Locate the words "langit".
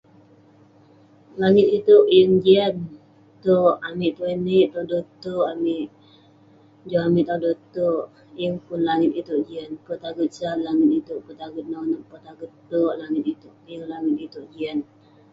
1.41-1.67, 8.89-9.11, 10.65-10.89, 13.01-13.23, 13.91-14.17